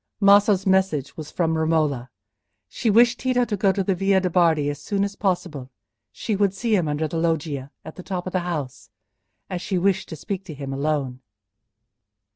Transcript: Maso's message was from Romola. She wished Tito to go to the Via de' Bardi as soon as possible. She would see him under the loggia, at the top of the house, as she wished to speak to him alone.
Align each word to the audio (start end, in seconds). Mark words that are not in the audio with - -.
Maso's 0.19 0.65
message 0.65 1.15
was 1.15 1.29
from 1.29 1.55
Romola. 1.55 2.09
She 2.67 2.89
wished 2.89 3.19
Tito 3.19 3.45
to 3.45 3.55
go 3.55 3.71
to 3.71 3.83
the 3.83 3.93
Via 3.93 4.19
de' 4.19 4.31
Bardi 4.31 4.67
as 4.67 4.81
soon 4.81 5.03
as 5.03 5.15
possible. 5.15 5.69
She 6.11 6.35
would 6.35 6.55
see 6.55 6.75
him 6.75 6.87
under 6.87 7.07
the 7.07 7.17
loggia, 7.19 7.69
at 7.85 7.97
the 7.97 8.01
top 8.03 8.25
of 8.25 8.33
the 8.33 8.39
house, 8.39 8.89
as 9.47 9.61
she 9.61 9.77
wished 9.77 10.09
to 10.09 10.15
speak 10.15 10.43
to 10.45 10.55
him 10.55 10.73
alone. 10.73 11.21